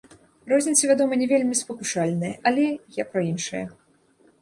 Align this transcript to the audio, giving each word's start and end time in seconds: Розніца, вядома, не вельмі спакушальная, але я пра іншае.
Розніца, 0.53 0.81
вядома, 0.91 1.13
не 1.23 1.27
вельмі 1.33 1.59
спакушальная, 1.61 2.35
але 2.51 2.67
я 3.01 3.09
пра 3.15 3.21
іншае. 3.31 3.65